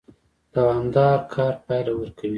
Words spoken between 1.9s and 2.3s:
ورکوي